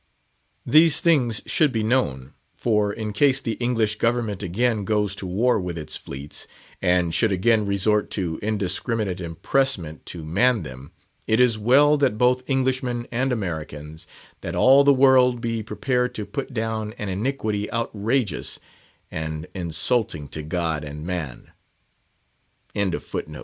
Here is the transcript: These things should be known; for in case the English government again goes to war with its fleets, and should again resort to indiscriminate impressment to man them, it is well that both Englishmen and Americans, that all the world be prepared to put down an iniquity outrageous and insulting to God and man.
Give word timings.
These 0.65 0.99
things 0.99 1.43
should 1.45 1.71
be 1.71 1.83
known; 1.83 2.33
for 2.55 2.91
in 2.91 3.13
case 3.13 3.39
the 3.39 3.53
English 3.59 3.99
government 3.99 4.41
again 4.41 4.83
goes 4.83 5.13
to 5.17 5.27
war 5.27 5.59
with 5.59 5.77
its 5.77 5.95
fleets, 5.95 6.47
and 6.81 7.13
should 7.13 7.31
again 7.31 7.67
resort 7.67 8.09
to 8.17 8.39
indiscriminate 8.41 9.21
impressment 9.21 10.07
to 10.07 10.25
man 10.25 10.63
them, 10.63 10.91
it 11.27 11.39
is 11.39 11.59
well 11.59 11.97
that 11.97 12.17
both 12.17 12.41
Englishmen 12.49 13.05
and 13.11 13.31
Americans, 13.31 14.07
that 14.41 14.55
all 14.55 14.83
the 14.83 14.91
world 14.91 15.39
be 15.39 15.61
prepared 15.61 16.15
to 16.15 16.25
put 16.25 16.51
down 16.51 16.93
an 16.97 17.07
iniquity 17.07 17.71
outrageous 17.71 18.57
and 19.11 19.45
insulting 19.53 20.27
to 20.29 20.41
God 20.41 20.83
and 20.83 21.05
man. 21.05 21.51